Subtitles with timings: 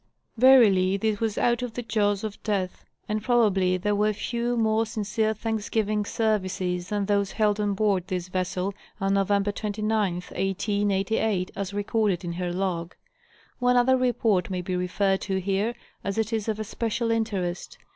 [0.35, 4.83] Verily, this was "out of the jaws of death," and probably there were few more
[4.83, 9.21] sincere thanksgiving services than those held on board this vessel on Noy.
[9.25, 12.95] 29th, 1888, as recorded in her log.
[13.59, 17.77] One other report may be referred to here, as it is of especial interest.